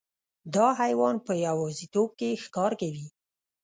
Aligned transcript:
دا 0.55 0.67
حیوان 0.81 1.15
په 1.25 1.33
یوازیتوب 1.47 2.09
کې 2.19 2.39
ښکار 2.43 2.71
کوي. 2.81 3.07